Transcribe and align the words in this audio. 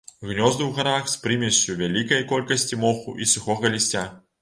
Гнёзды 0.27 0.63
ў 0.67 0.69
гарах 0.77 1.11
з 1.11 1.19
прымессю 1.27 1.77
вялікай 1.83 2.25
колькасці 2.35 2.83
моху 2.85 3.19
і 3.25 3.33
сухога 3.37 3.77
лісця. 3.79 4.09